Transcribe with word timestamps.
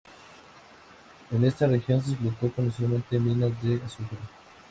En 1.29 1.45
esta 1.45 1.67
región 1.67 2.01
se 2.01 2.13
explotó 2.13 2.51
comercialmente 2.55 3.19
minas 3.19 3.51
de 3.61 3.75
azufre. 3.85 4.17